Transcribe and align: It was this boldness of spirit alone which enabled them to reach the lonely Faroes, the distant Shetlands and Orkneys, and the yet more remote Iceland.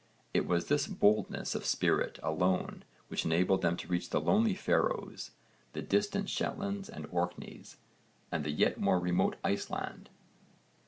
It 0.33 0.47
was 0.47 0.65
this 0.65 0.87
boldness 0.87 1.53
of 1.53 1.63
spirit 1.63 2.17
alone 2.23 2.83
which 3.07 3.23
enabled 3.23 3.61
them 3.61 3.77
to 3.77 3.87
reach 3.87 4.09
the 4.09 4.19
lonely 4.19 4.55
Faroes, 4.55 5.29
the 5.73 5.83
distant 5.83 6.27
Shetlands 6.27 6.89
and 6.89 7.05
Orkneys, 7.11 7.77
and 8.31 8.43
the 8.43 8.49
yet 8.49 8.79
more 8.79 8.99
remote 8.99 9.35
Iceland. 9.43 10.09